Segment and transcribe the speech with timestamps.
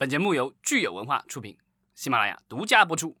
[0.00, 1.58] 本节目由聚友文化出品，
[1.94, 3.14] 喜马拉雅独家播出。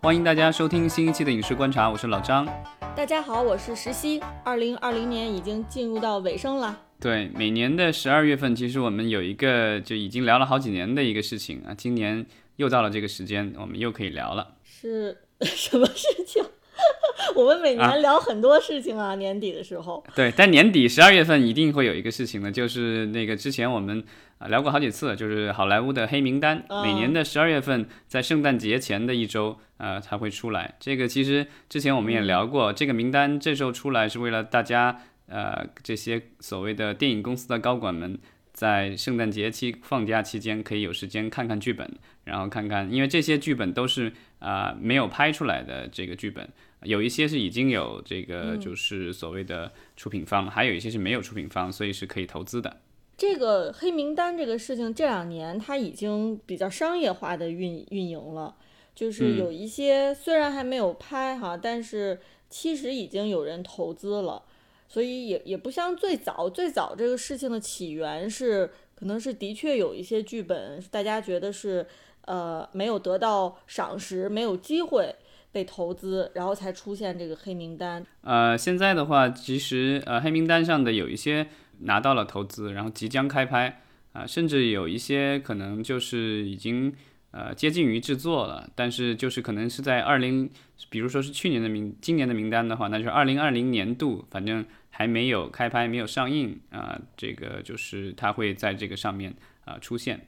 [0.00, 2.46] 欢迎大家收听新一期的影视观察，我是老张。
[2.94, 4.22] 大家好，我是石溪。
[4.44, 6.80] 二零二零年已经进入到尾声了。
[7.00, 12.24] 对，每年的十二月份，其实我们有一个就已经聊了好几年的一个事情啊，今年
[12.54, 14.54] 又到了这个时间，我们又可以聊了。
[14.62, 16.44] 是 什么事情？
[17.34, 20.02] 我们每年聊很多事情啊，年底的时候。
[20.14, 24.02] 对，但年底十二月份一定会有一个事情呢，就是那个之前我们
[24.38, 30.74] 啊聊过好几次，就是好莱坞的黑名单，每年的十二月份在圣诞节前的一周呃才会出来。
[30.80, 38.18] 这个其实之前我们也聊过，这个名单这时候出来是为了大家呃这些所谓的电影公司的高管们
[38.52, 41.88] 在圣诞节期放假期间可以有时间看看剧本，
[42.24, 46.48] 然后看看，因为这些剧本都是啊没有拍出来的这个剧本。
[46.82, 52.76] 有一些是已经有这个，就是所谓的出品方，还有一些是没有出品方，所以是可以投资的。
[53.16, 58.54] 这个黑名单这个事情，这两年它已经比较商业化的运运营了，
[58.94, 64.44] 就是有一些虽然还没有拍哈，但是其实已经有人投资了，
[64.86, 71.84] 所以也也不像最早最早这个事情的起源是，可能是的确有一些剧本大家觉得是
[72.26, 75.12] 呃没有得到赏识，没有机会。
[75.50, 78.04] 被投资，然后才出现这个黑名单。
[78.22, 81.48] 呃，现在的话，其实呃，黑名单上的有一些
[81.80, 83.80] 拿到了投资，然后即将开拍
[84.12, 86.92] 啊，甚至有一些可能就是已经
[87.30, 90.50] 呃接近于制作了，但是就是可能是在二零，
[90.90, 100.26] 比如说是去年的名，今年的名单的话，那就是二零二零年度，反正还没有开拍，没有上映啊，这个就是它会在这个上面啊出现。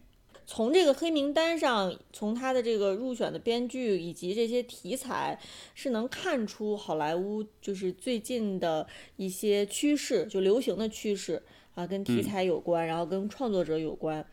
[0.53, 5.39] 从这个黑名单上，从他的这个入选的编剧以及这些题材，
[5.77, 8.85] 是能看出好莱坞就是最近的
[9.15, 11.41] 一些趋势，就流行的趋势
[11.77, 14.27] 啊，跟题材有关，然后跟创作者有关。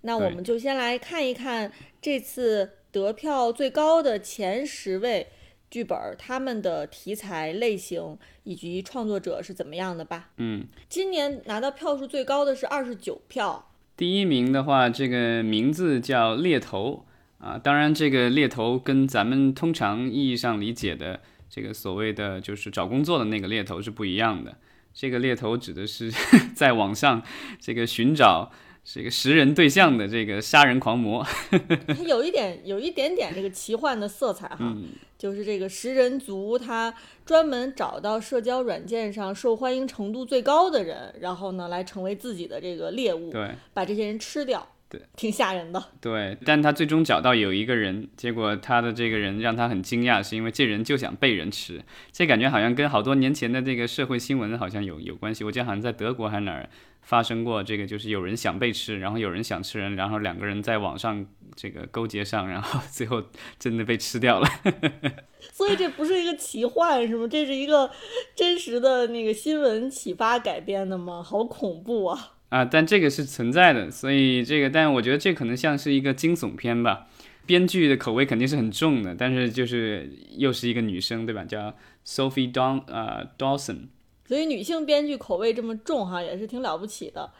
[0.00, 5.26] 那我们就先来看一看这次得票最高的前十位
[5.70, 10.30] 剧本，他们的题材类型以及创作者是怎么样的吧。
[10.38, 13.67] 嗯，今年拿到票数最高的是二十九票。
[13.98, 17.04] 第一名的话，这个名字叫猎头
[17.38, 21.20] 啊，当然这个猎头跟咱们通常意义上理解的
[21.50, 24.56] 这个所谓的就是找工作的那个猎头是不一样的。
[24.94, 26.12] 这个猎头指的是
[26.54, 27.20] 在网上
[27.58, 28.52] 这个寻找。
[28.90, 31.22] 是一个食人对象的这个杀人狂魔，
[31.88, 34.74] 它有一点有一点点这个奇幻的色彩哈，
[35.18, 36.94] 就是这个食人族，他
[37.26, 45.82] 专门找到社交软件上受欢迎程度最高的人，然后呢来成为自己的这个猎物，对，把这些人吃掉，对，挺吓人的。
[46.00, 55.44] 对，但他最终找到有一个人，结果他的这个人让他很惊讶，是因为这人就想被人吃，这感觉好像跟好多年前的这个社会新闻好像有有关系。
[55.44, 56.68] 我记得好像在德国还是哪儿。
[57.00, 61.24] 发生过这个，就是有人想被吃，然后有人想吃人，然后两个人在网上
[61.56, 63.22] 这个勾结上，然后最后
[63.58, 64.46] 真的被吃掉了。
[65.50, 67.26] 所以这不是一个奇幻是吗？
[67.26, 67.90] 这是一个
[68.34, 71.22] 真实的那个新闻启发改编的吗？
[71.22, 72.34] 好恐怖啊！
[72.48, 77.06] 啊，但这个是存在的，所以这个，但我觉得这可能像是一个惊悚片吧。
[77.46, 81.44] 编剧的口味肯定是很重的，但是就是又是一个女生，对吧？
[81.44, 83.88] 叫 Sophie Don，呃 Dawson。
[84.26, 87.30] 所以女性编剧口味这么重哈，也是挺了不起的。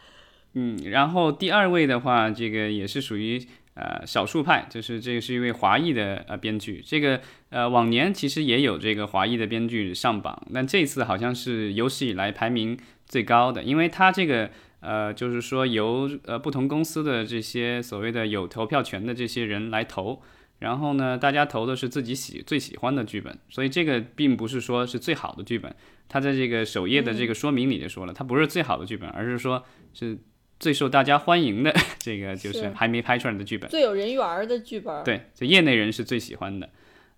[0.53, 3.39] 嗯，然后第二位的话，这个也是属于
[3.75, 6.83] 呃少数派，就是这个是一位华裔的呃编剧。
[6.83, 7.21] 这个
[7.51, 14.49] 呃往年其实也有这个华裔的编剧上榜，但这次好像是有史以来排名最高的，因为他这个
[14.81, 20.21] 呃就是说由呃不同公司的这些所谓的有投票权的这些人来投。
[20.59, 25.73] 然后呢，大家投的是自己喜最喜欢的剧本，所以这个并不是说是最好的剧本。
[26.09, 29.63] 他在这个首页的这个说明里就说了，它不是最好的剧本，而是说
[29.93, 30.17] 是
[30.59, 35.01] 最受大家欢迎的 这个就是还没拍出来的剧本，最有人缘的剧本。
[35.05, 36.69] 对，就业内人士最喜欢的。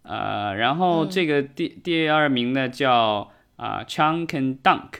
[0.03, 4.99] 呃，然后这个第第二名呢叫啊 Chunk and Dunk。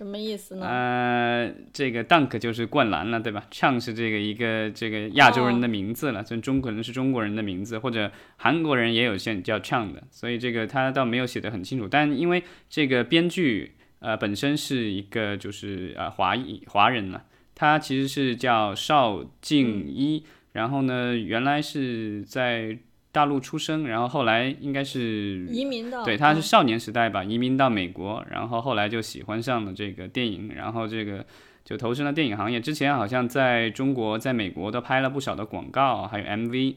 [0.00, 0.66] 什么意思呢？
[0.66, 11.86] 呃，这个 Dunk 就是灌篮了，对吧？Chang 是这个一个这个亚洲人的名字了，就中可能是中国人的名字，或者韩国人也有些叫 Chang 的，所以这个他倒没有写的很清楚。
[11.86, 17.24] 但因为这个编剧呃本身是一个就是呃华裔华人了，
[17.54, 22.78] 他其实是叫邵静一，然后呢原来是在。
[23.12, 31.26] 大陆出生，然后后来应该是移民的，对，他是少年时代吧，移民到美国，然后后来就喜欢上了这个电影，然后这个
[31.64, 32.60] 就投身了电影行业。
[32.60, 36.76] 之前好像在中国、在美国都拍了不少的广告，还有 MV。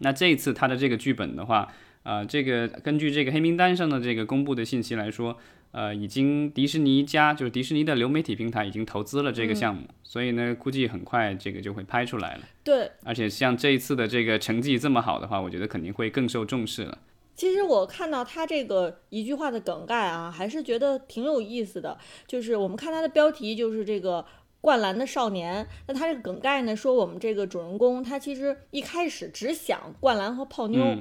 [0.00, 1.66] 那这一次他的这个剧本的话，
[2.08, 5.36] 啊，这个根据这个黑名单上的这个公布的信息来说，
[5.72, 12.40] 呃，已经迪士尼家就是迪士尼的流媒体平台已经投资了这个项目，所以呢，估计很快这个就会拍出来了。
[12.64, 16.96] 对，而且像这一次的这个成绩这么好的话，我觉得肯定会更受重视了。
[17.36, 21.98] 其实我看到他这个一句话的梗概啊，还是觉得挺有意思的。
[22.26, 24.24] 就是我们看他的标题，就是这个
[24.62, 25.68] “灌篮的少年”。
[25.86, 30.96] 那他这个梗概呢，说我们这个主人公他其实一开始只想灌篮和泡妞。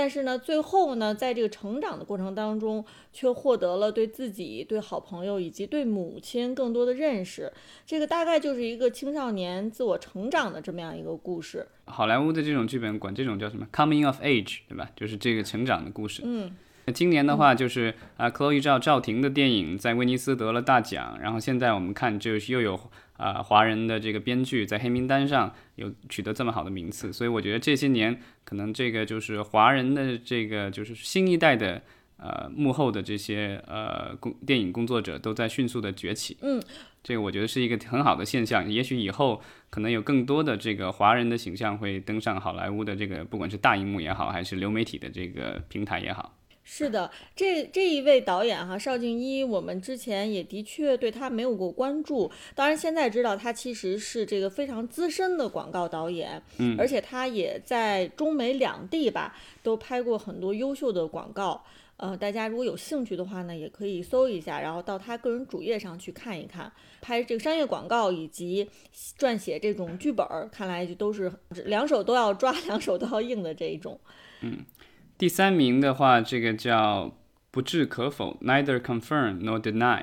[0.00, 7.52] 但是呢，最后呢，在这个成长的过程当中，却获得了对自己、对好朋友以及对母亲更多的认识。
[7.84, 11.66] 这个大概就是一个青少年自我成长的这么样一个故事。
[11.86, 14.88] 好莱坞的这种剧本管这种叫什么？Coming of age，对吧？
[14.94, 16.22] 就是这个成长的故事。
[16.24, 16.54] 嗯。
[16.94, 22.80] 今年的话，就是啊，Chloe 赵赵婷的电影在威尼斯得了大奖，然后现在我们看，就是又有
[23.18, 31.82] 啊华人的这个编剧在黑名单上有取得这么好的名次，所以我觉得这些年可能这个就是华人的这个就是新一代的
[32.16, 36.62] 呃幕后的这些呃工电影工作者都在迅速的崛起，嗯，
[37.02, 46.37] 这个我觉得是一个很好的现象，也许以后可能有更多的这个华人的形象会登上好莱坞的这个不管是大荧幕也好，还是流媒体的这个平台也好。
[46.70, 52.30] 是的，这这一位导演哈，邵静一，我们之前也的确对他没有过关注。
[52.54, 61.64] 当然，现在知道他其实是这个非常资深的广告导演，嗯，而且他也在中美两地吧都拍过很多优秀的广告。
[61.96, 68.68] 呃，大家如果有兴趣的话呢，也可以搜一下，然后到他个人主页上去看一看，拍这个商业广告以及
[69.18, 71.32] 撰写这种剧本，看来就都是
[71.64, 73.98] 两手都要抓，两手都要硬的这一种，
[74.42, 74.58] 嗯。
[75.18, 77.12] 第三名的话，这个叫
[77.50, 80.00] 不置可否，neither confirm nor deny，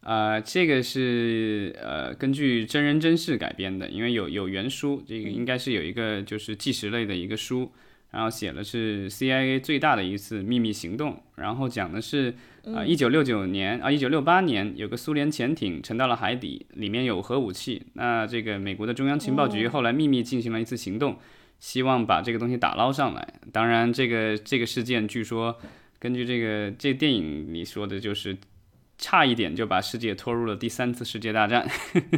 [0.00, 7.70] 啊，这个是呃根据真人真事改编的，因为有有原书，这个应该是有一个就是纪实类的一个书，
[8.12, 12.34] 然后写的是 CIA 最大的一次秘密行动，然后讲的是
[12.64, 21.18] 啊一九六九年啊一九六八年有个苏联潜艇沉到了海底，里面有核武器，那这个美国的中央情报局后来秘密进行了一次行动。
[21.64, 23.26] 希望把这个东西打捞上来。
[23.50, 25.58] 当然，这个这个事件据说，
[25.98, 28.36] 根据这个这电影你说的，就是
[28.98, 31.66] 差一点就把世界拖入了第三次世界大战。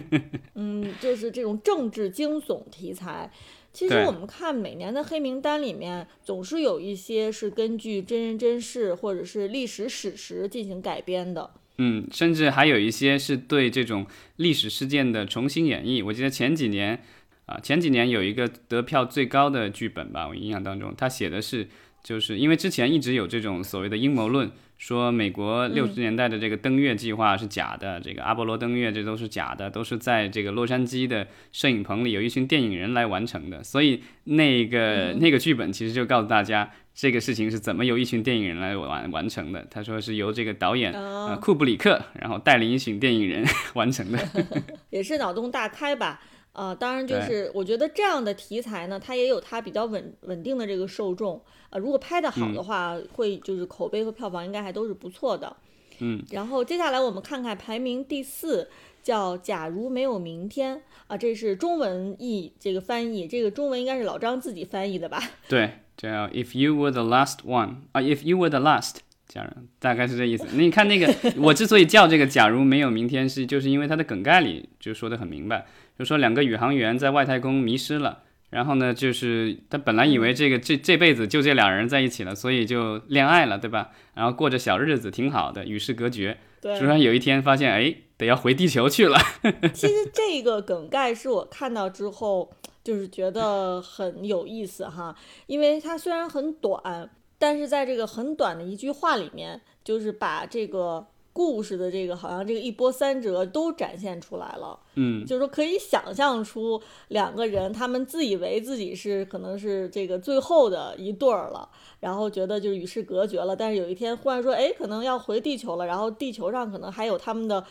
[0.57, 3.31] 嗯，就是这种政治惊悚题材。
[3.73, 11.49] 其实我们看每年的黑名单里面，总是有一些是根据真人真事或者是历史史实进行改编的。
[11.79, 14.07] 嗯，甚至还有一些是对这种
[14.39, 16.05] 历史事件的重新演绎。
[16.05, 17.01] 我记得前几年。
[17.47, 21.69] 啊，前几年有一个得票最高的剧本吧，我印象当中，他写的是，
[22.03, 39.65] 就是因为之前一直有这种所谓的阴谋论，说美国六十年代的这个登月计划是假的，这个阿波罗登月这都是假的，都是在这个洛杉矶的摄影棚里有一群电影人来完成的，所以那个那个剧本其实就告诉大家这个事情是怎么由一群电影人来完完成的。
[39.71, 43.45] 他说是由这个导演呃库布里克，然后带领一群电影人
[43.75, 44.19] 完成的，
[44.91, 46.21] 也是脑洞大开吧。
[46.57, 51.39] 啊，当然就是我觉得这样的题材呢，它也有它比较稳稳定的这个受众。
[51.69, 55.55] 呃，如果拍得好的话，会就是口碑和票房应该还都是不错的。
[55.99, 56.23] 嗯。
[56.31, 58.71] 然后接下来我们看看排名第四，
[59.03, 60.77] 叫《假如没有明天》
[61.09, 65.23] 啊，这是中文译这个翻译，这个中文应该是老张自己翻译的吧？
[65.49, 68.95] 对，叫 If You Were the Last One 啊，If You Were the Last，
[69.29, 70.47] 假如大概是这意思。
[70.53, 75.67] 那你看那个，我之所以叫这个《假如没有明天》，是就是因为它的梗概里就说的很明白。
[75.99, 83.91] 就说两个宇航员在外太空迷失了，然后呢，就是他本来以为这个这这辈子就这两人在一起了，所以就恋爱了，对吧？
[84.15, 86.39] 然后过着小日子挺好的，与世隔绝。
[86.61, 86.79] 对。
[86.79, 89.19] 突然有一天发现，哎，得要回地球去了。
[89.73, 92.53] 其实这个梗概是我看到之后
[92.85, 101.07] 就是觉得很有意思哈，因为它虽然很短，但是在这个很短的一句话里面，就是把这个。
[101.37, 111.69] 故事的这个好像这个一波三折都展现出来了，嗯，就是说可以想象出两个人，他们自以为自己是可能是这个最后的一对儿了，
[112.01, 117.63] 然后觉得就是与世隔绝了，但是有一天忽然说，哎，可能要回地球了，然后地球上可能还有他们的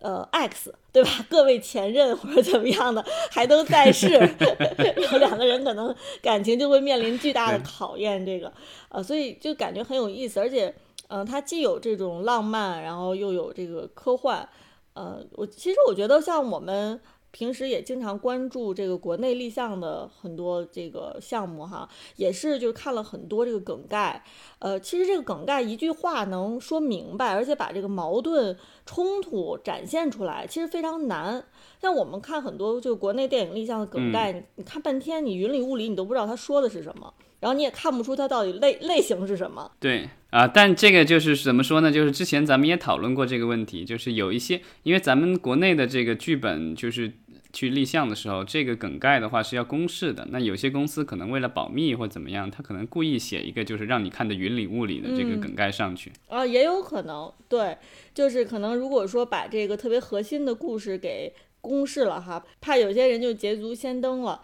[0.00, 1.10] 呃 X，对吧？
[1.30, 4.08] 各位前任或者怎么样的还都在世，
[4.76, 8.52] 然后两个人可能感情就会面临巨大的考验，这个
[8.90, 10.74] 呃，所以就感觉很有意思，而且。
[11.08, 14.48] 嗯，它既有这种浪漫，然后又有这个科幻。
[14.94, 21.86] 呃，我其实我觉得像我们平时也经常关注这个国内立项的很多这个项目哈，
[22.16, 24.24] 也是就看了很多这个梗概。
[24.58, 31.44] 呃，其实这个梗概一句话能说明白，而且把这个矛盾冲突展现出来，其实非常难。
[31.80, 39.70] 像我们看很多就国内电影立项的梗概，你看半天，你云里雾里，你都不知道他说的是什么，然后你也看不出它到底类类型是什么。
[39.78, 40.08] 对。
[40.30, 41.90] 啊，但这个就是怎么说呢？
[41.90, 47.10] 就是之前咱们也讨论过这个问题，就是有一些，因为咱们国内的这个剧本就是
[47.56, 50.28] 去立项的时候，这个梗概的话是要公示的。
[50.30, 56.12] 那有些公司可能为了保密或怎么样，他可能故意写一个就是让你看的云里雾里的这个梗概上去。
[56.28, 57.78] 啊，也有可能，对，
[58.12, 61.32] 就是可能如果说把这个特别核心的故事给
[61.62, 64.42] 公示了哈，怕有些人就捷足先登了。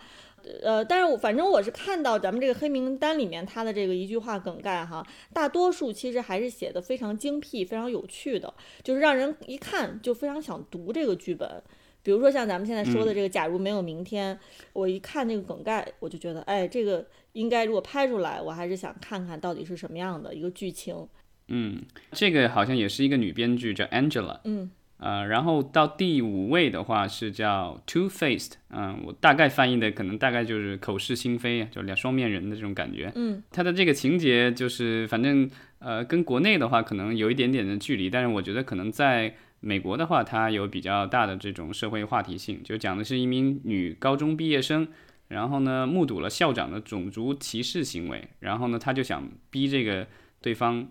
[0.62, 8.52] 呃，但是我反正我是看到咱们这个黑名单里面它的这个一句话梗概哈，大多数其实还是写的非常精辟、非常有趣的，
[8.83, 11.62] 就是让人一看就非常想读这个剧本。
[12.02, 14.38] 比如说像咱们现在说的这个“假如没有明天”，
[14.73, 21.06] 我一看那个梗概，我就觉得，哎，这个应该如果拍出来，我还是想看看到底是什么样的一个剧情。
[21.49, 21.82] 嗯，
[22.12, 24.40] 这个好像也是一个女编剧，叫 Angela。
[24.44, 24.71] 嗯。
[24.99, 33.11] 呃，然后到第五位的话是叫 Two Faced，嗯，我大概翻译的可能大概就是口是心非，就两双面人的这种感觉。
[33.16, 44.87] 嗯，它的这个情节就是反正呃跟国内的话可能有一点点的距离，但是我觉得可能在美国的话它有比较大的这种社会话题性，就讲的是一名女高中毕业生，
[45.28, 50.07] 然后呢目睹了校长的种族歧视行为，然后呢她就想逼这个
[50.40, 50.90] 对方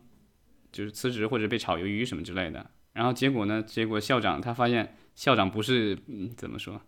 [0.71, 2.71] 就是辞职或者被炒鱿鱼什么之类的。
[2.93, 3.63] 然后结果呢？
[3.63, 6.81] 结果校长他发现校长不是嗯怎么说，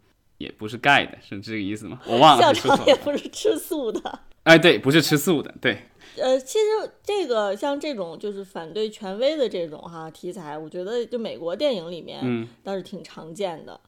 [0.44, 2.00] 也不是盖的，是这个意思吗？
[2.06, 2.54] 我忘了。
[2.54, 4.20] 校长也不是吃素的。
[4.44, 5.78] 哎，对，不是吃素的，对。
[6.16, 13.80] 呃，其实这个像这种就是反对权威的这种哈题材，我觉得就美国电影里面倒是挺常见的。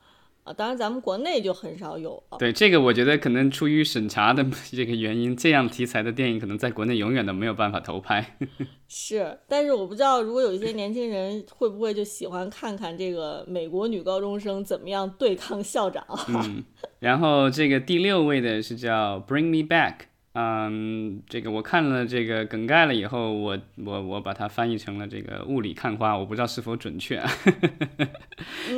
[0.46, 2.22] 啊，当然咱们国内就很少有。
[2.38, 8.38] 对这个，我觉得可能出于审查的 这个原因，这样题材的电影可能在国内永远都没有办法投拍。
[8.88, 16.06] 是，但是我不知道，如果有一些年轻人会不会就喜欢看看这个美国女高中生怎么样对抗校长。
[16.30, 16.64] 嗯，
[17.00, 19.94] 然后这个第六位的是叫《Bring Me Back》。
[20.38, 27.24] 嗯，这个我看了这个梗概了以后，我我我把它翻译成了这个雾里看花，我不知道是否准确。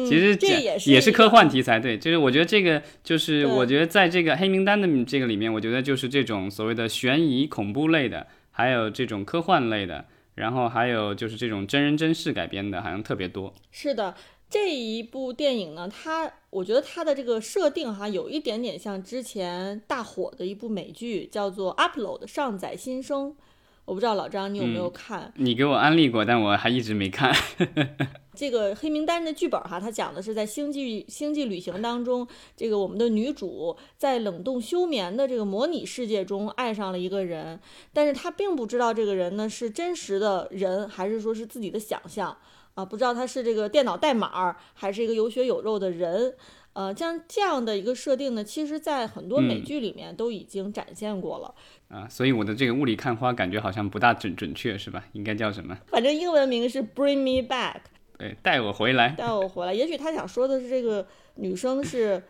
[0.07, 13.51] 其实这也是也是科幻题材，对，就是我觉得这个就是我觉得在这个黑名单的这个里面，我觉得就是这种所谓的悬疑恐怖类的，还有这种科幻类的，然后还有就是这种真人真事改编的，好像特别多。
[13.71, 14.13] 是的。
[14.49, 23.35] 这一部电影呢，它我觉得它的这个设定哈，有一点点像之前大火的一部美剧，叫做《Upload》上载新生。
[23.83, 25.31] 我不知道老张你有没有看？
[25.37, 27.33] 你给我安利过，但我还一直没看。
[28.35, 37.59] 这个黑名单的剧本哈，它讲的是在星际星际旅行当中，这个我们的女主在冷冻休眠的这个模拟世界中爱上了一个人，
[37.93, 42.37] 但是她并不知道这个人呢是真实的人，还是说是自己的想象。
[42.77, 46.36] 啊，不知道他是这个电脑代码，还是一个有血有肉的人，
[46.74, 51.55] 呃，像这样的一个设定呢，其实，在很多美剧里面都已经展现过了。
[51.88, 55.03] 啊，所以我的这个雾里看花感觉好像不大准准确，是吧？
[55.13, 55.75] 应该叫什么？
[55.88, 57.77] 反正英文名是 Bring Me Back，
[58.19, 59.74] 对，带我回来，带我回来。
[59.74, 61.07] 也许他想说的是，这个
[61.38, 62.22] 女生是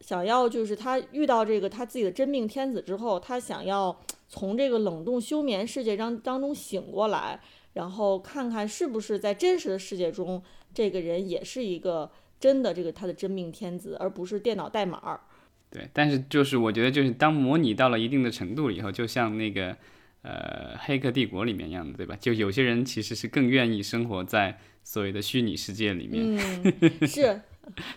[0.00, 7.38] 想要，就是她遇到这个她自己的真命天子之后，她想要从这个冷冻休眠世界当当中醒过来。
[7.74, 10.42] 然后看看是不是在真实的世界中，
[10.74, 15.20] 这个人也是一个真的这个他的真命天子，而不是电脑代码。
[15.70, 19.76] 对，但是就是我觉得，就是当模拟到了一定的程度以后，就像那个
[20.22, 22.16] 呃《黑客帝国》里面一样的，对吧？
[22.20, 26.36] 就有些人其实是更愿意生活在所谓的虚拟世界里面。
[26.36, 26.72] 嗯，
[27.06, 27.40] 是，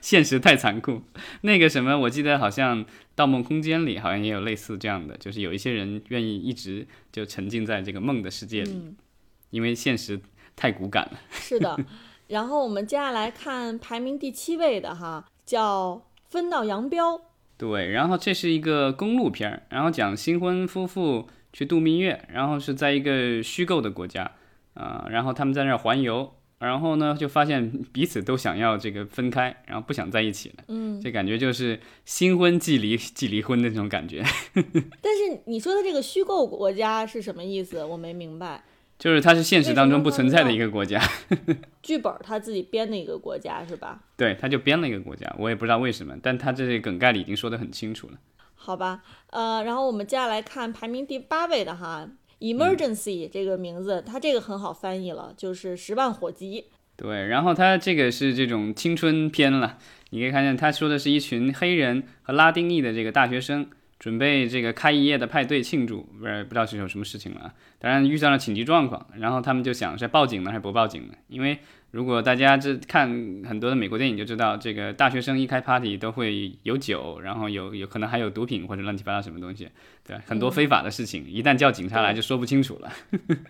[0.02, 1.02] 现实太残酷。
[1.42, 8.94] 那个什么，我记得好像《盗梦空间》里好像也有类似这样的，就是有一些人愿意一直就沉浸在这个梦的世界里。
[9.54, 10.20] 因为现实
[10.56, 11.20] 太骨感了。
[11.30, 11.78] 是的，
[12.28, 15.96] 然后我们接下来看排名第七位的哈，叫
[16.28, 17.18] 《分道扬镳》。
[17.56, 24.32] 对，然后这是一个公路片儿，然后讲新婚夫妇去度蜜月，然后是在一个虚构的国家
[24.74, 30.64] 啊，然后他们在那儿环游，然后呢就发现彼此都想要这个分开，然后不想在一起了。
[30.68, 34.24] 嗯，这感觉就是新婚即离即离婚的那种感觉。
[35.00, 37.86] 但是你说的这个虚构国家是什么意思？
[37.86, 38.64] 我没明白。
[39.04, 40.98] 就是它是现实当中不存在的一个国家，
[41.84, 44.00] 剧本他自己编的一个国家是吧？
[44.16, 48.14] 对，他就编了一个国家，我也不知道为什么，但他这梗概里已经说得很清楚了。
[48.56, 52.08] 好吧，呃，然后我们接下来看排名第八位的哈
[52.40, 56.68] ，Emergency 这个名字，它这个很好翻译了，就是十万火急。
[56.96, 59.80] 对，然后它这个是这种青春片了，
[60.12, 63.68] 你可以看见他说的是一群黑人和拉丁裔的这个大学生。
[64.00, 67.54] 准备这个开一夜的派对庆祝，不是不知道是有什么事情了。
[67.80, 71.14] 当然遇上了紧急状况，然后他们就想是报警呢还是不报警呢？
[71.28, 71.58] 因为
[71.92, 73.08] 如果大家这看
[73.46, 79.70] 很多的美国电影就知道，这个大学生一开 party 都会有酒，然后有有可能还有毒品或者乱七八糟什么东西，
[80.06, 82.92] 对很多非法的事情，一旦叫警察来就说不清楚了。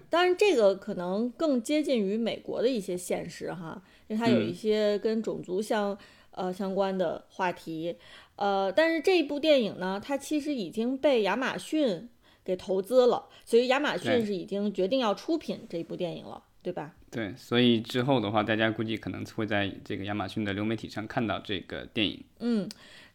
[0.10, 5.98] 当然，这个可能更接近于美国的一些现实哈，因为它有一些跟种族像
[6.36, 7.98] 呃相关的话题。
[8.36, 12.10] 呃，但是这一部电影呢，它其实已经被亚马逊
[12.44, 16.96] 给投资了，所以亚马逊是已经决定要出品这一部电影了，对吧？
[17.12, 22.24] 对，所以之后的话，大家估计可能会在这个亚马逊的流媒体上看到这个电影。
[22.40, 22.68] 嗯，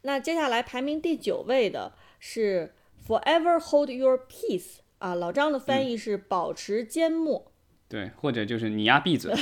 [0.03, 2.73] 那接下来排名第九位的是
[3.09, 4.61] 《Forever Hold Your Peace》
[4.99, 7.51] 啊，老张的翻译是“保持缄默”。
[7.89, 9.35] 对，或者就是你丫闭嘴，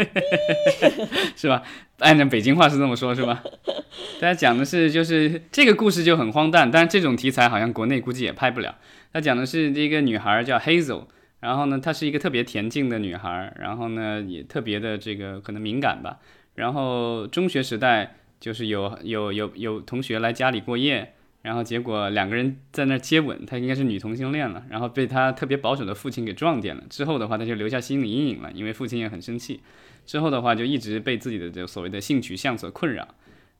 [1.34, 1.62] 是吧？
[1.98, 3.42] 按照北京话是这么说，是吧？
[4.20, 8.76] 大家讲的是就是这个故事就很荒诞，但是这种题材好像国内估计也拍不了。
[9.12, 11.06] 他讲的是一个女孩叫 Hazel。
[11.38, 16.18] 然后呢，她是一个特别恬静的女孩，然后呢也特别的这个可能敏感吧。
[16.54, 21.12] 然后中学时代就是有有有有同学来家里过夜，
[21.46, 26.82] 然后结果两个人在那接吻，他应该是女同性恋了，然后被他特别保守的父亲给撞见了。
[26.90, 29.60] 之后的话，他就留下心理阴影了，因为父亲也很生气。
[30.04, 33.06] 之后的话就一直被自己的这所谓的性取向所困扰。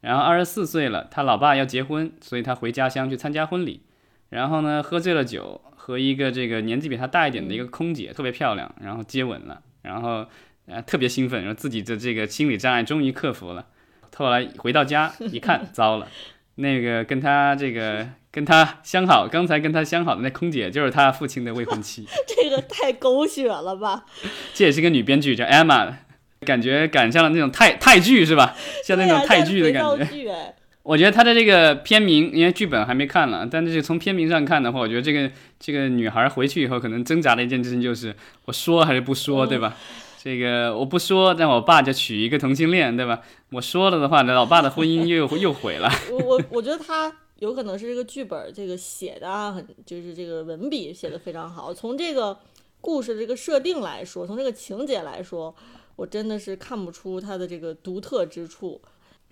[0.01, 3.83] 然后二十四岁了，他老爸要结婚，所以他回家乡去参加婚礼。
[4.31, 5.63] 然后呢，喝醉了酒。
[5.87, 10.27] 和一个这个年纪比他大一点的一个空姐特别漂亮，然后接吻了，然后
[10.67, 13.69] 呃特别兴奋，然后自己的这个心理障碍终于克服了。
[14.17, 16.09] 后来回到家一看， 糟了，
[16.57, 22.07] 那个跟他这个跟他相好，刚才跟他相好的那空姐就是他父亲的未婚妻。
[22.27, 24.05] 这个太狗血了吧？
[24.53, 25.93] 这也是个女编剧，叫 Emma，
[26.41, 28.55] 感觉赶上了那种泰泰剧是吧？
[28.85, 30.55] 像那种泰剧的感觉。
[30.83, 39.77] 我觉得他的这个片名，因为剧本还没看了，但是从片名上看的话，我觉得这个这个女孩回去以后可能挣扎的一件事情就是，我说还是不说，对吧？
[40.27, 43.21] 这个我不说，但我爸就娶一个同性恋，对吧？
[43.53, 45.89] 我说了的话，那老爸的婚姻又又毁了。
[46.11, 51.73] 我我我觉得他有可能是这个剧本这个写的很，就是这个文笔写的非常好。
[51.73, 52.37] 从这个
[52.81, 55.55] 故事这个设定来说，从这个情节来说，
[55.95, 58.83] 我真的是看不出他的这个独特之处。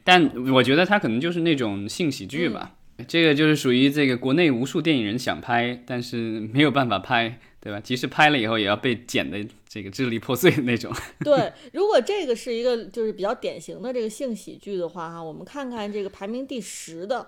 [0.05, 2.77] 但我觉得他可能就是那种性喜剧吧，
[3.09, 7.81] 这个就是属于这个国内无数电影人想拍，但是没有办法拍，对吧？
[7.81, 10.93] 即使拍了以后，也要被剪的这个支离破碎的那种。
[11.25, 17.27] 对，如果这个是一个就是比较典型的这个性喜剧的话，哈，我们看看这个排名第十的，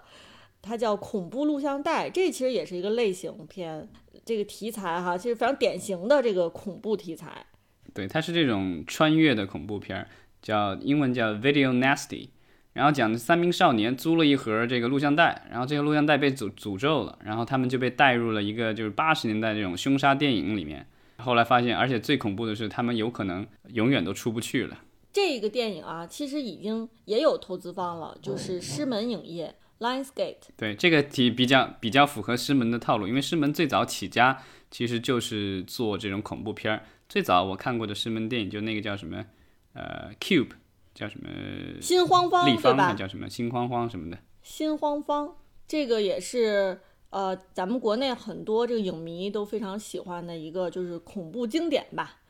[0.61, 3.89] 它叫《恐怖录像带》，这其实也是一个类型片，
[4.27, 7.47] 这个题材哈，其实非常典型的这个恐怖题材。
[7.95, 10.07] 对，它是这种穿越的恐怖片，
[10.43, 12.29] 叫英文叫 Video Nasty。
[12.77, 20.87] 然后讲三名少年租了一盒这个录像带，然后这个录像带被诅诅咒了，然后他们就被带入了一个就是八十年代这种凶杀电影里面。
[21.17, 24.77] 后来发现，而且最恐怖的是，他们有可能永远都出不去了。
[25.11, 30.37] 这个电影啊，其实已经也有投资方了，就是狮门影业 （Lionsgate）。
[30.59, 34.37] 对，这个题比较比较符合狮门的套路，因为狮门最早起家
[34.71, 36.83] 其实就是做这种恐怖片儿。
[37.09, 39.25] 最早我看过的狮门电影就那个叫什么，
[39.73, 40.51] 呃，Cube。
[40.97, 41.29] 叫什么？
[41.79, 42.95] 心慌慌，对吧？
[42.95, 43.29] 叫什么？
[43.29, 44.19] 心慌慌什么的？
[44.43, 45.37] 心慌慌，
[45.69, 46.81] 这个也是
[47.11, 52.21] 呃，咱们国内很多这个影迷都非常喜欢的一个，就是恐怖经典吧。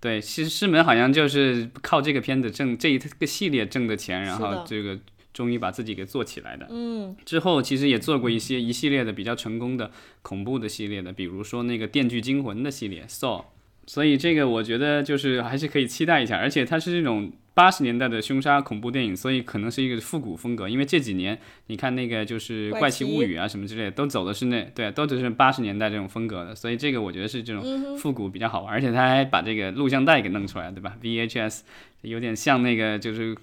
[0.00, 4.98] 对，其实师门好像就是靠这个片子挣这一个系列挣的钱，然后这个
[5.32, 6.66] 终于把自己给做起来的。
[6.70, 7.16] 嗯。
[7.24, 13.42] 之后其实也做过一些一系列的比较成功的恐怖的系列的，比如说那个《电锯惊魂》的系列《Saw》。
[13.88, 20.68] 所以这个我觉得就是还是可以期待一下，而且它是这种八十年代的凶杀恐怖电影，所以可能是一个复古风格。
[20.68, 26.54] 因为这几年你看那个就是《怪奇物语》啊什么之类的，都走的是那对，都只是八十年代这种风格的。
[26.54, 31.60] 所以这个我觉得是这种复古比较好玩，而且他还把这个录像带给弄出来，对吧？VHS
[32.02, 33.34] 有点像那个就是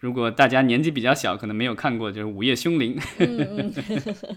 [0.00, 2.96] 如果大家年纪比较小，可能没有看过，就是《午夜凶铃》。
[3.18, 4.36] 嗯嗯。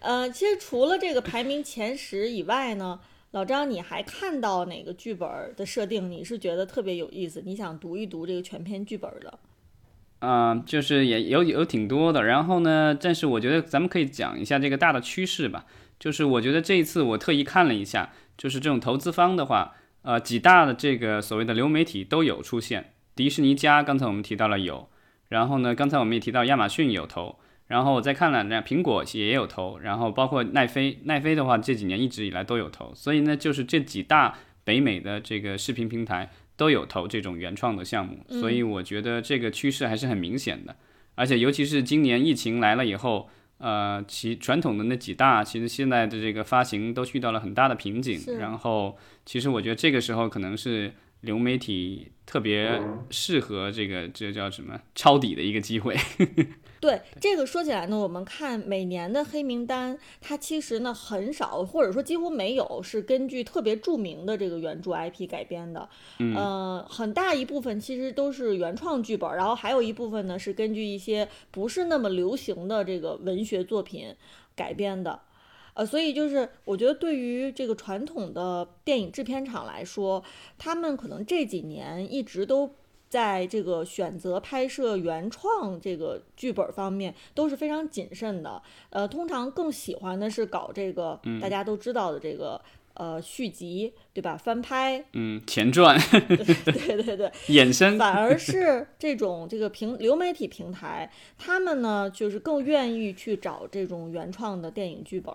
[0.00, 2.98] 呃，其实除了这个排名前十以外呢。
[3.32, 6.10] 老张，你还看到哪个剧本的设定？
[6.10, 7.42] 你是觉得特别有意思？
[7.44, 9.38] 你想读一读这个全篇剧本的？
[10.18, 12.24] 嗯，就是也有有挺多的。
[12.24, 15.64] 然后呢，但是我觉得咱们可以讲一下这个大的趋势吧。
[15.98, 22.92] 就是我觉得这一次我特意看了一下，就是这种投资方的话，呃，几大的这个所谓的流媒体都有出现。
[23.16, 24.90] 迪士尼家刚才我们提到了有，
[25.28, 27.38] 然后呢，刚才我们也提到亚马逊有投。
[27.72, 40.76] 然后我再看了，那苹果也有投，然后包括奈飞，奈飞的话这几年一直以来都有投，所以呢，就是这几大北美的这个视频平台都有投这种原创的项目，所以我觉得这个趋势还是很明显的，
[41.14, 52.80] 而且尤其是今年疫情来了以后，呃，其传统的那几大其实现在的这个发行都遇到了很大的瓶颈，然后其实我觉得这个时候可能是流媒体特别
[53.10, 55.96] 适合这个这叫什么抄底的一个机会。
[56.80, 65.88] 对这个说起来呢，我们看每年的黑名单，它其实呢很少，或者说几乎没有是根据特别著名的这个原著 IP 改编的。
[66.18, 74.12] 嗯，呃，很大一部分其实都是原创剧本，然后还有一部分呢是根据一些不是那么流行的这个文学作品
[74.56, 75.20] 改编的。
[75.74, 80.22] 呃，所以就是我觉得对于这个传统的电影制片厂来说，
[80.58, 82.74] 他们可能这几年一直都。
[83.12, 92.58] 在这个选择拍摄原创这个剧本方面都是非常谨慎的，呃，通常更喜欢的是搞这个大家都知道的这个
[92.94, 94.34] 呃续集，对吧？
[94.34, 105.34] 翻拍，嗯，前传，对对对，衍生，反而是这种这个平流媒体平台，他们呢就是更愿意去找这种原创的电影剧本。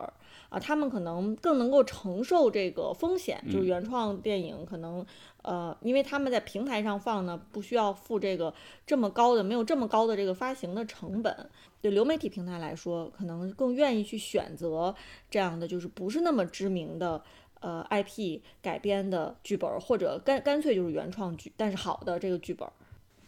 [0.49, 5.05] 啊，他们可能更能够承受这个风险，就是原创电影可能，
[5.41, 8.53] 呃，因为他们在平台上放呢，不需要付这个
[8.85, 11.49] 这么高的，没有这么高的这个发行的成本。
[11.81, 14.95] 对流媒体平台来说，可能更愿意去选择
[15.29, 17.21] 这样的，就是不是那么知名的，
[17.59, 22.67] 呃，IP 改编的剧本，或者干干脆就是原创剧，但是好的这个剧本。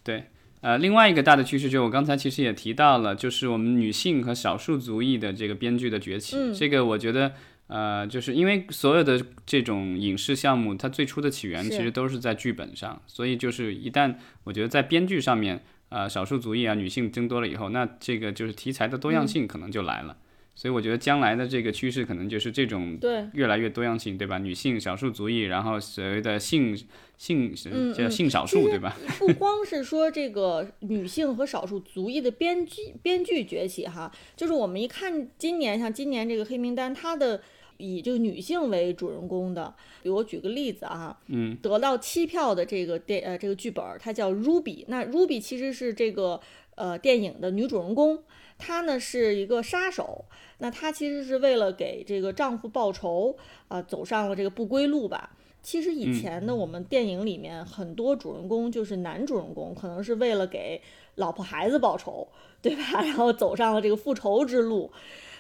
[0.04, 0.24] 对。
[0.62, 6.36] 呃，另外一个大的趋势就是我刚才其实也提到了，就是我们女性和少数族裔的这个编剧的崛起。
[6.54, 7.32] 这个我觉得，
[7.68, 20.18] 呃，就是因为所有的这种影视项目，它最初的起源其实都是在剧本上，所以就是一旦我觉得在编剧上面，呃，少数族裔啊，女性增多了以后，那这个就是题材的多样性可能就来了。
[20.60, 23.00] 所以我觉得将来的这个趋势可能就是这种
[23.32, 24.38] 越来越多样性，对吧？
[24.40, 26.78] 女性、少数族裔，然后所谓的性
[27.18, 27.56] 性
[27.96, 28.94] 叫性少数，对吧？
[29.20, 37.42] 不光是说这个女性和少数族裔的编剧编剧崛起哈，就是我们一看今年像今年这个黑名单，它的
[37.80, 46.40] 以这个女性为主人公的，比如我举个例子啊，嗯，得到七票的这个电呃这个剧本，它叫 Ruby，那 Ruby 其实是这个
[46.76, 48.22] 呃电影的女主人公。
[48.58, 50.26] 她呢是一个杀手，
[50.58, 53.38] 那她其实是为了给这个丈夫报仇
[53.70, 55.32] 啊，走上了这个不归路吧。
[55.64, 60.82] 其实以前呢，我们电影里面很多主人公就是男主人公，可能是为了给
[61.16, 62.28] 老婆孩子报仇，
[62.62, 62.84] 对吧？
[63.04, 64.92] 然后走上了这个复仇之路。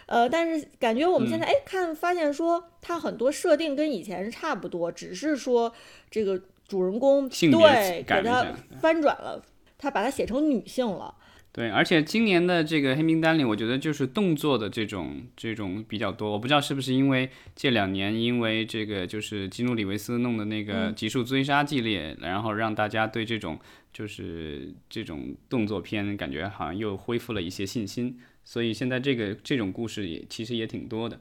[0.10, 5.72] 呃，但是感觉我们现在哎看发现说，它很多设定跟以前是差不多，只是说
[6.10, 8.44] 这个主人公对给他
[8.82, 9.40] 翻转了，
[9.78, 11.14] 他把它写成女性了。
[11.52, 16.32] 对，而且今年的这个黑名单里，我觉得就是动作的这种这种比较多。
[16.32, 23.60] 我不知道是不是因为这两年因为这个就是基努里维斯弄的那个《极速追杀》系列，然后让大家对这种
[23.92, 28.20] 就是这种动作片感觉好像又恢复了一些信心。
[28.50, 31.20] 所以现在这个这种故事也其实也挺多的。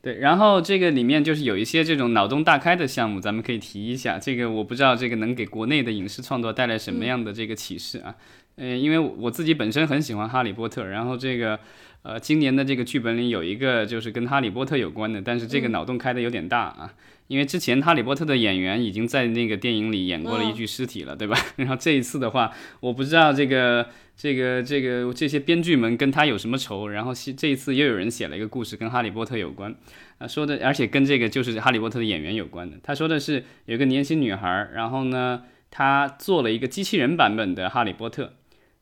[0.00, 4.16] 对，然后这个里面就是有一些这种脑洞大开的项目，咱们可以提一下。
[4.16, 8.14] 这个我不知道这个能给国内的影视创作带来什么样的这个启示啊？
[8.54, 11.58] 嗯，因为我自己本身很喜欢哈利波特，然后这个，
[12.02, 16.94] 呃，今年的这个剧本里有一个就是跟哈利波特有关的，但是这个脑洞开的有点大啊，
[17.28, 21.38] 因为之前哈利波特的演员已经在那个电影里演过了一具尸体了，对吧？
[21.56, 23.86] 然后这一次的话，我不知道这个
[24.16, 29.74] 这个这个这些编剧们跟他有什么仇，然后这一次又有人写了一个故事跟哈利波特有关，
[30.18, 38.32] 啊，说的而且跟这个就是哈利波特的演员有关的，他说的是有一个年轻女孩，然后呢，她做了一个机器人版本的哈利波特。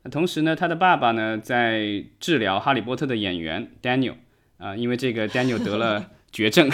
[0.09, 4.13] 同时呢，她的爸爸呢在治疗哈利波特的演员 Daniel
[4.57, 6.69] 啊，因为这个 Daniel 得了绝症。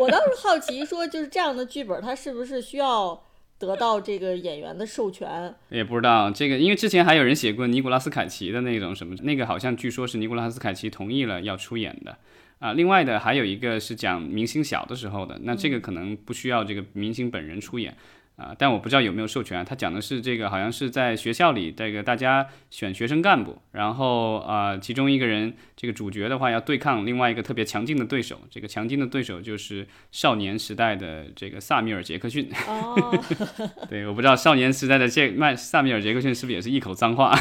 [0.00, 3.22] 我倒是好奇，说就是这样的剧本，它是不是需要
[3.58, 5.54] 得到这个演员的授权？
[5.68, 12.16] 也不知道这个，因为之前还有人写过尼古拉斯凯奇的那种什么，那个好像据说是尼古拉斯凯奇同意了要出演的
[12.60, 12.72] 啊。
[12.72, 17.94] 另外的还有一个是讲明星小的时候的，那这个可能不需要这个明星本人出演。
[18.40, 19.62] 啊，但我不知道有没有授权。
[19.62, 28.40] 他讲的是这个，好像是在学校里，这个大家选学生干部，然后啊，其中一个人，这个主角的话要对抗另外一个特别强劲的对手。
[28.50, 32.50] 这个强劲的对手就是少年时代的这个萨米尔·杰克逊。
[32.66, 32.96] 哦，
[33.90, 37.38] 对，我不知道少年时代的这麦萨米尔·杰克逊是不是也是一口脏话。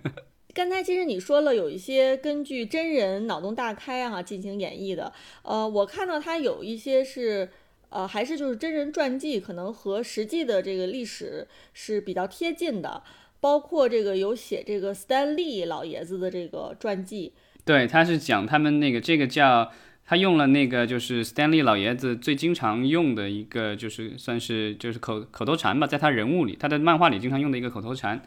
[0.52, 5.10] 刚才其实你说了有一些根据真人脑洞大开啊进行演绎的，
[5.44, 7.48] 呃，我看到他有一些是。
[7.92, 13.02] 呃，还是就是真人传记，可能和实际的这个历史是比较贴近的，
[13.38, 17.34] 包括这个有写这个斯坦利老爷子的这个传记。
[17.66, 19.70] 对，他是讲他们那个这个叫
[20.06, 28.22] 他用了那个就是 Stanley 老爷子最经常用的一个就是算是就是口口头禅吧，在他人物里，他的漫画里经常用的一个口头禅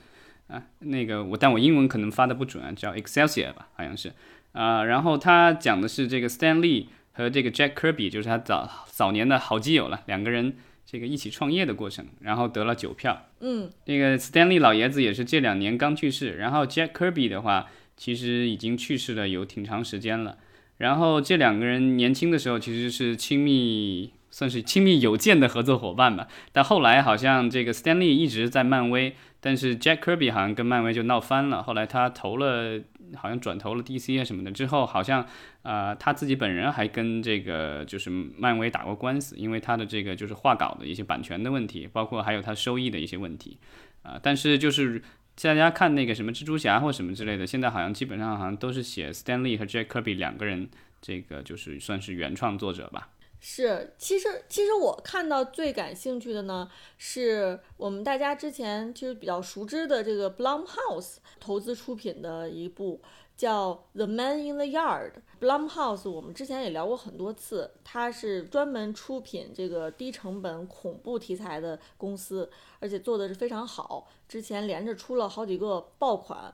[0.48, 4.14] 啊，那个我但我英文可能发的不准，叫 Excelsior 吧，好像是
[4.52, 6.86] 啊，然后他讲的是这个 Stanley。
[7.16, 13.28] 和这个 Jack Kirby 就是他早早年的好基友了，两个人这个一起创业的过程，然后得了九票。
[13.40, 20.38] 嗯，这个 Stanley 老爷子也是这两年刚去世，然后 Jack Kirby 的话，其实已经去世了有挺长时间了。
[20.78, 26.28] 然后这两个人年轻的时候其实是亲密，算是亲密有间的合作伙伴吧。
[26.52, 31.62] 但后来好像这个 Stanley 一直在漫威，但是 Jack Kirby 好像跟漫威就闹翻了。
[31.62, 32.82] 后来他投了，
[33.16, 34.52] 好像转投了 DC 啊什么的。
[34.52, 35.24] 之后好像，
[35.62, 43.60] 呃，他自己本人还跟这个就是漫威打过官司，因为他的这个就是画稿的一些版权的问题，包括还有他收益的一些问题。
[44.02, 45.00] 啊，但是就是
[45.40, 50.68] 大家看那个什么蜘蛛侠或什么之类的，现在好像基本上好像都是写 Stanley 和 Jack Kirby 两个人，
[51.00, 53.10] 这个就是算是原创作者吧。
[53.48, 63.00] 是，其实其实我看到最感兴趣的呢，是我们大家之前其实比较熟知的这个 Blumhouse 投资出品的一部
[63.38, 65.12] 叫《The Man in the Yard》。
[65.40, 74.08] Blumhouse 我们之前也聊过很多次，它是专门出品这个低成本恐怖题材的公司，而且做的是非常好。
[74.28, 76.52] 之前连着出了好几个爆款。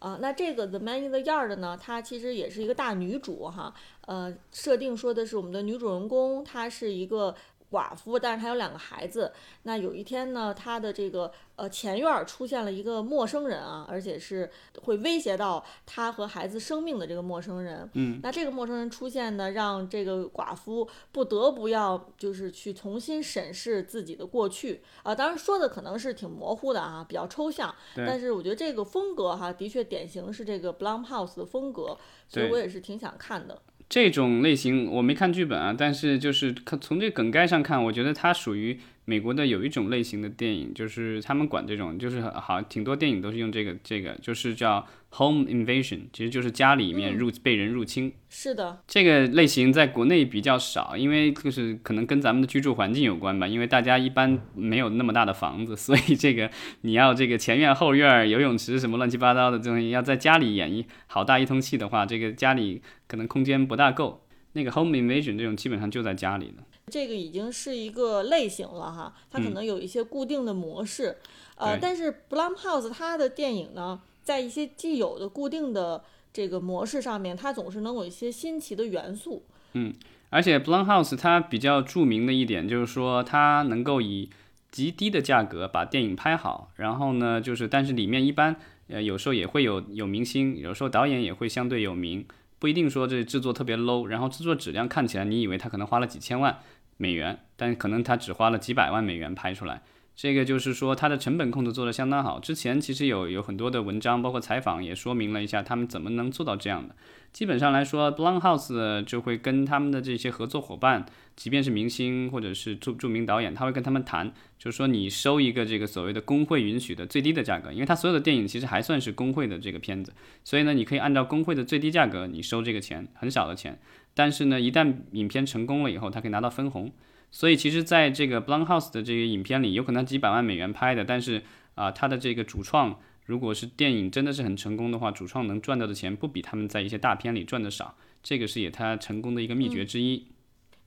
[0.00, 3.72] 啊，那这个《The Man in the Yard》呢，它其实也是一个大女主哈，
[4.06, 7.34] 呃，设定说的是我们的女主人公她是一个
[7.70, 9.32] 寡妇，但是她有两个孩子。
[9.62, 14.50] 那有一天呢，她的这个呃前院出现了一个陌生人啊，而且是
[14.82, 17.88] 会威胁到她和孩子生命的这个陌生人。
[17.94, 25.14] 嗯，那这个陌生人出现呢，让这个寡妇不得不要就是去重新审视自己的过去啊。
[25.14, 27.74] 当然说的可能是挺模糊的啊，比较抽象。
[27.94, 31.96] 对但是我觉得这个风格哈，的确典型是这个 Blumhouse 的风格，
[32.28, 33.60] 所以我也是挺想看的。
[33.90, 48.12] 这种类型我没看剧本啊，但是就是看从这梗概上看，我觉得它属于美国的有一种类型的电影，就是他们管这种就是好挺多电影都是用这个这个，就是叫 home invasion，其实就是家里面入、被人入侵。
[48.28, 53.46] 是的，这个类型在国内比较少，因为就是可能跟咱们的居住环境有关吧。
[53.46, 56.50] 因为大家一般没有那么大的房子，所以这个
[56.82, 64.22] 你要这个前院后院游泳池什么乱七八糟的东西，要在家里演一好大一通戏的话，这个家里可能空间不大够。
[64.52, 66.64] 那个 home invasion 这种基本上就在家里的。
[66.88, 71.16] 这个已经是一个类型了哈，它可能有一些固定的模式，
[71.54, 76.02] 呃，但是 Blumhouse 它的电影呢，在一些既有的固定的
[76.32, 79.44] 这个模式上面，它总是能有一些新奇的元素。
[79.72, 79.94] 嗯
[80.30, 84.30] 而且 Blumhouse 它比较著名的一点就是说，它能够以
[84.70, 88.54] 极低的价格把电影拍好，然后呢，就是但是里面一般
[88.88, 92.24] 呃有时候也会有有明星，有时候导演也会相对有名，
[92.60, 96.60] 不一定说这制作特别 low，然后制作质量看起来你以为他可能花了几千万
[96.96, 99.82] 美元，但可能他只花了几百万美元拍出来。
[100.22, 102.38] 这个就是说，它的成本控制做得相当好。
[102.38, 106.94] 之前其实有有很多的文章，包括采访也说明了一下他们怎么能做到这样的。
[107.32, 111.06] 基本上来说，Blumhouse 就会跟他们的这些合作伙伴，
[111.36, 120.12] 即便是明星或者是著著名导演，他会跟他们谈，就是说你收一个这个所谓的工会允许的最低的价格，因为他所有的电影其实还算是工会的这个片子，
[120.44, 123.80] 所以呢，你可以按照工会的最低价格，你收这个钱，很少的钱。
[124.12, 126.92] 但是呢，一旦影片成功了以后，他可以拿到分红。
[127.30, 131.42] 所以其实，在这个 Blumhouse 的这个影片里，有可能几百万美元拍的，但是
[131.74, 140.26] 啊，他的这个主创，如果是电影真的是很成功的话，主创能赚到的钱不比他们在一些大片里赚的少，这个是也他成功的一个秘诀之一。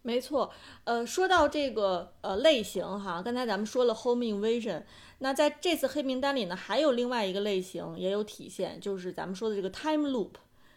[0.01, 0.51] 没错，
[0.83, 4.83] 呃，说到这个呃类型哈，刚才咱们说了 home invasion，
[5.19, 10.31] 那在这次黑名单里呢，还有另外一个类型也有体现，就是咱们说的这个 time loop，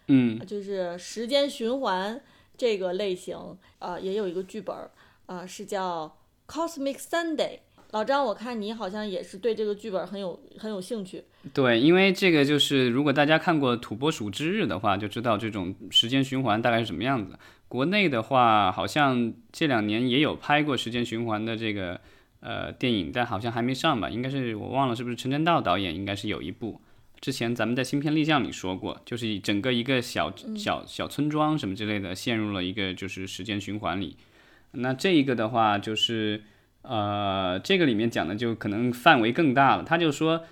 [0.07, 2.23] 嗯，就是时间循环
[2.57, 3.37] 这个类型，
[3.81, 4.73] 呃，也有一个剧本
[5.27, 6.17] 啊，是叫
[6.49, 7.59] Cosmic Sunday。
[7.93, 11.25] 老张，我看你好像也是对这个剧本很有很有兴趣。
[11.55, 17.39] 对，因为这个就是如果大家看过《土拨鼠之日》的话，就知道这种时间循环大概是什么样子。
[17.69, 22.01] 国内的话，好像这两年也有拍过时间循环的这个
[22.41, 24.11] 呃电影，但好像还没上吧？
[24.11, 26.81] 应该是我忘了是不是陈正道导演，应该是有一部。
[27.21, 34.17] 之前咱们在新片立项里说过，就是整个一个小小小村庄什么之类的，陷入了一个就是时间循环里。
[34.77, 36.43] 那这一个的话，就是
[36.83, 39.83] 呃，这个里面讲的就可能范围更大了。
[39.83, 40.45] 他就说，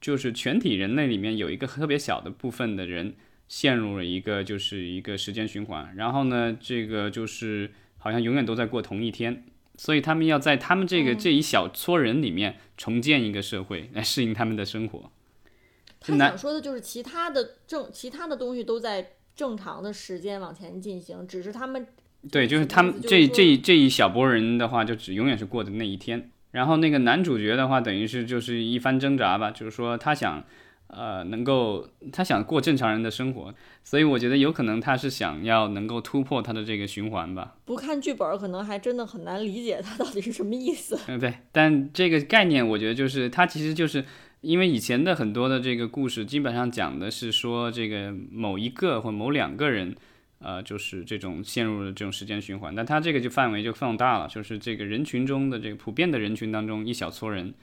[0.00, 3.14] 就是全体人类里面有一个特别小的部分的人
[3.48, 9.44] 陷入了一个就是一个时间循环，然后呢，这个就是好像永远都在过同一天，
[9.76, 15.10] 所以他们要在他们这个这一小撮人里面重建一个社会来适应他们的生活。
[16.00, 21.86] 他想说的就是其他的正其他的东西都在正常的时间往前进行，只是他们
[22.30, 26.30] 对，就是他们这这一这一小波人的话，就只永远是过的那一天。
[26.52, 30.44] 然后那个男主角的话，等于是就是一番挣扎吧，就是说他想，
[30.86, 37.56] 呃，能够他想过正常人的生活，所以我觉得有可能他是想要能够突破他的这个循环吧。
[37.64, 40.96] 不看剧本，可能还真的很难理解他到底是什么意思。
[41.08, 41.34] 嗯，对。
[41.50, 44.04] 但这个概念，我觉得就是他其实就是
[44.40, 49.96] 因为以前的很多的这个故事，基本上讲的是说这个某一个或某两个人，
[50.38, 52.74] 呃，就是这种陷入了这种时间循环。
[52.74, 57.54] 但它这个就范围就放大了，就是这个人群中的这个普遍的人群当中一小撮人。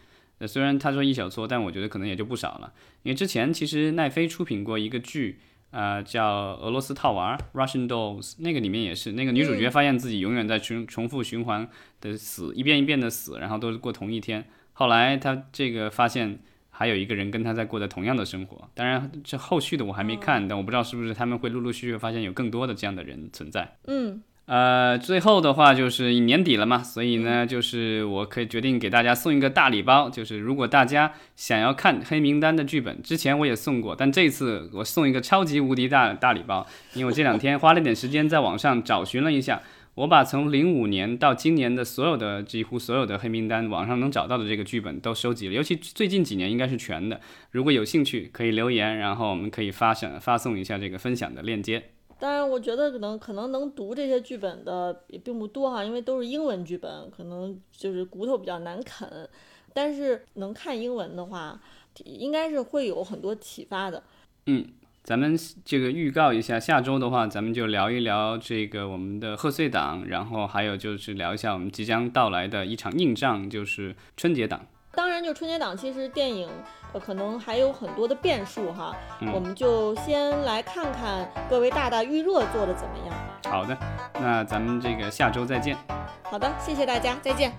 [0.47, 2.73] 虽然他说一小撮，但我觉得可能也就不少了。
[3.03, 14.43] 因为之前其实奈飞出品过一个剧，呃，叫《俄罗斯套娃》（Russian Dolls），那个里面也是那个女主角发现自己永远在重重复循环的死，一遍一遍的死，然后都是过同一天。
[14.73, 16.39] 后来她这个发现
[16.81, 18.67] 还有一个人跟他在过着同样的生活。
[18.73, 23.75] 当然，这后续的我还没看，但我不知道是不是他们会陆陆续续发现有更多的这样的人存在。
[23.85, 24.23] 嗯。
[24.47, 36.65] 呃，最后的话就是年底了嘛，所以呢，就是我可以决定给大家送一个大礼包，就是如果大家想要看黑名单的剧本，之前我也送过，但这次我送一个超级无敌大大礼包，
[36.95, 39.61] 因为我这两天花了点时间在网上找寻了一下，
[39.95, 47.19] 我把从零五年到今年的所有的几乎所有的黑名单网上能找到的这个剧本都收集了，尤其最近几年应该是全的。
[47.51, 51.91] 如果有兴趣，可以留言，然后我们可以发享发送一下这个分享的链接。
[52.19, 59.27] 当然，我觉得可能可能能读这些剧本的也并不多哈，因为都是英文剧本，可能就是骨头比较难啃。
[59.73, 61.59] 但是能看英文的话，
[62.05, 64.03] 应该是会有很多启发的。
[64.45, 64.65] 嗯，
[65.03, 65.35] 咱们
[65.65, 74.61] 这个预告一下，下周的话，咱们就聊一聊这个我们的贺岁档，然后还有就是聊一下我们即将到来的一场硬仗，就是春节档。
[74.93, 76.49] 当然，就春节档，其实电影
[76.93, 78.95] 呃可能还有很多的变数哈，
[79.33, 83.15] 我们就先来看看各位大大预热做的怎么样。
[83.51, 83.77] 好的，
[84.19, 85.77] 那咱们这个下周再见。
[86.23, 87.51] 好的，谢谢大家，再见。